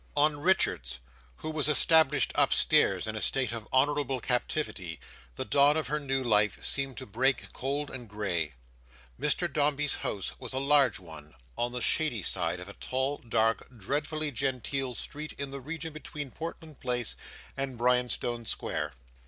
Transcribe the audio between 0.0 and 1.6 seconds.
On Richards, who